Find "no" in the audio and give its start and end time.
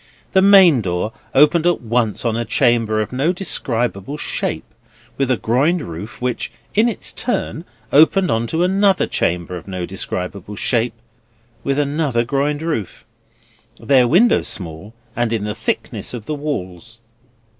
3.13-3.31, 9.67-9.85